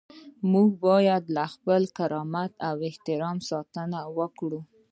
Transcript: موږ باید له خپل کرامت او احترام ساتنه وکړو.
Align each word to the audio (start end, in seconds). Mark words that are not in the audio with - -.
موږ 0.51 0.69
باید 0.87 1.23
له 1.35 1.45
خپل 1.53 1.81
کرامت 1.97 2.51
او 2.67 2.75
احترام 2.89 3.37
ساتنه 3.49 3.99
وکړو. 4.17 4.61